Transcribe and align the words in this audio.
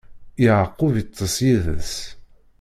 Yeɛqub 0.43 0.93
iṭṭeṣ 1.01 1.33
yid-s. 1.45 1.93